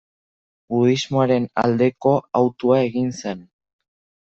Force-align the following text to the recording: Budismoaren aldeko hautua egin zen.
Budismoaren 0.75 1.47
aldeko 1.65 2.17
hautua 2.43 2.83
egin 2.91 3.17
zen. 3.23 3.51